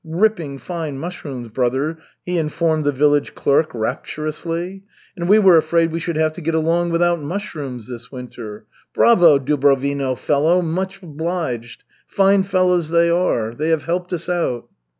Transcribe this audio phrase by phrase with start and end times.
[0.03, 4.81] Ripping fine mushrooms, brother," he informed the village clerk rapturously.
[5.15, 8.65] "And we were afraid we should have to get along without mushrooms this winter.
[8.95, 11.83] Bravo, Dubrovino fellow, much obliged!
[12.07, 13.53] Fine fellows they are!
[13.53, 14.67] They have helped us out!"